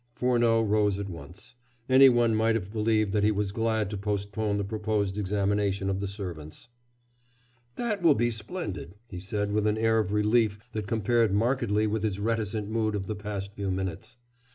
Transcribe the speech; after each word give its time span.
Furneaux 0.15 0.63
rose 0.63 0.97
at 0.97 1.11
once. 1.11 1.53
Anyone 1.87 2.33
might 2.33 2.55
have 2.55 2.73
believed 2.73 3.11
that 3.13 3.23
he 3.23 3.29
was 3.31 3.51
glad 3.51 3.91
to 3.91 3.97
postpone 3.97 4.57
the 4.57 4.63
proposed 4.63 5.15
examination 5.15 5.91
of 5.91 5.99
the 5.99 6.07
servants. 6.07 6.69
"That 7.75 8.01
will 8.01 8.15
be 8.15 8.31
splendid," 8.31 8.95
he 9.05 9.19
said 9.19 9.51
with 9.51 9.67
an 9.67 9.77
air 9.77 9.99
of 9.99 10.11
relief 10.11 10.57
that 10.71 10.87
compared 10.87 11.35
markedly 11.35 11.85
with 11.85 12.01
his 12.01 12.19
reticent 12.19 12.67
mood 12.67 12.95
of 12.95 13.05
the 13.05 13.15
past 13.15 13.53
few 13.53 13.69
minutes. 13.69 14.17